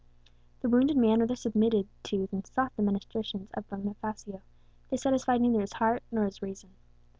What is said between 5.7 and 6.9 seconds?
heart nor his reason.